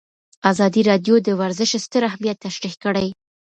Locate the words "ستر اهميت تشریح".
1.85-2.75